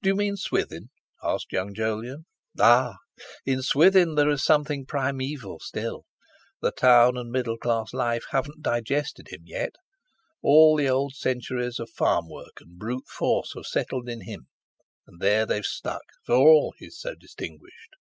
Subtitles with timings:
[0.00, 0.90] "Do you mean Swithin?"
[1.24, 2.24] asked young Jolyon.
[2.56, 2.98] "Ah!
[3.44, 6.04] in Swithin there's something primeval still.
[6.60, 9.72] The town and middle class life haven't digested him yet.
[10.40, 14.46] All the old centuries of farm work and brute force have settled in him,
[15.04, 17.96] and there they've stuck, for all he's so distinguished."